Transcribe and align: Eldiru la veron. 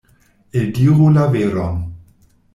Eldiru 0.61 1.11
la 1.19 1.27
veron. 1.37 1.79